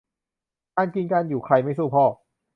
[0.75, 2.05] การกินการอยู่ ใครไม่สู้พ่อ